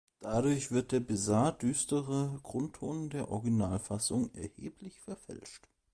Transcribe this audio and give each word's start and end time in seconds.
Dadurch 0.19 0.71
wird 0.71 0.93
der 0.93 0.99
bizarr-düstere 0.99 2.39
Grundton 2.41 3.11
der 3.11 3.29
Originalfassung 3.29 4.33
erheblich 4.33 4.99
verfälscht. 4.99 5.67